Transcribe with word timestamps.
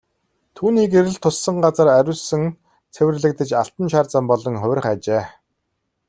Түүний 0.55 0.87
гэрэл 0.93 1.17
туссан 1.23 1.55
газар 1.65 1.87
ариусан 1.99 2.43
цэвэрлэгдэж 2.93 3.49
алтан 3.61 3.85
шар 3.91 4.05
зам 4.13 4.25
болон 4.31 4.55
хувирах 4.61 4.87
ажээ. 4.93 5.23